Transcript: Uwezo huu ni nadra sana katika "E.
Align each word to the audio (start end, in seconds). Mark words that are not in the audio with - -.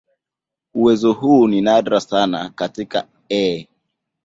Uwezo 0.73 1.13
huu 1.13 1.47
ni 1.47 1.61
nadra 1.61 2.01
sana 2.01 2.49
katika 2.49 3.07
"E. 3.31 3.67